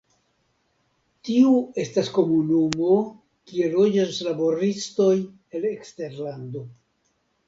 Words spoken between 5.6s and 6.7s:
el eksterlando.